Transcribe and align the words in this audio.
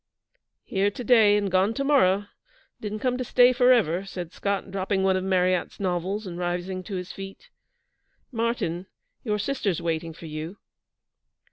'Here 0.63 0.89
to 0.89 1.03
day 1.03 1.37
and 1.37 1.51
gone 1.51 1.75
to 1.75 1.83
morrow. 1.83 2.25
Didn't 2.79 3.01
come 3.01 3.19
to 3.19 3.23
stay 3.23 3.53
for 3.53 3.71
ever,' 3.71 4.03
said 4.03 4.33
Scott, 4.33 4.71
dropping 4.71 5.03
one 5.03 5.15
of 5.15 5.23
Marryat's 5.23 5.79
novels, 5.79 6.25
and 6.25 6.39
rising 6.39 6.81
to 6.85 6.95
his 6.95 7.11
feet. 7.11 7.51
'Martyn, 8.31 8.87
your 9.23 9.37
sister's 9.37 9.79
waiting 9.79 10.11
for 10.13 10.25
you.' 10.25 10.57